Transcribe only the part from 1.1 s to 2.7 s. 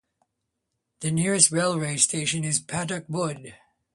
nearest railway station is